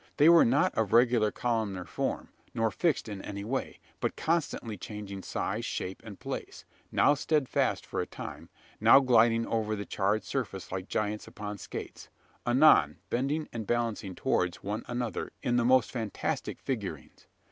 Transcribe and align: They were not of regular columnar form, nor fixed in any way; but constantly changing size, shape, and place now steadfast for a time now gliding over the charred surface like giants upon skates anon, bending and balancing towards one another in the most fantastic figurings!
They 0.17 0.29
were 0.29 0.43
not 0.43 0.73
of 0.73 0.93
regular 0.93 1.29
columnar 1.31 1.85
form, 1.85 2.29
nor 2.55 2.71
fixed 2.71 3.07
in 3.07 3.21
any 3.21 3.43
way; 3.43 3.77
but 3.99 4.15
constantly 4.15 4.75
changing 4.75 5.21
size, 5.21 5.63
shape, 5.63 6.01
and 6.03 6.19
place 6.19 6.65
now 6.91 7.13
steadfast 7.13 7.85
for 7.85 8.01
a 8.01 8.07
time 8.07 8.49
now 8.79 8.99
gliding 8.99 9.45
over 9.45 9.75
the 9.75 9.85
charred 9.85 10.23
surface 10.23 10.71
like 10.71 10.87
giants 10.87 11.27
upon 11.27 11.59
skates 11.59 12.09
anon, 12.47 12.97
bending 13.11 13.47
and 13.53 13.67
balancing 13.67 14.15
towards 14.15 14.63
one 14.63 14.83
another 14.87 15.33
in 15.43 15.57
the 15.57 15.65
most 15.65 15.91
fantastic 15.91 16.57
figurings! 16.59 17.27